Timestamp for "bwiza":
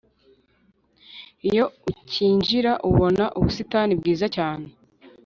3.99-4.25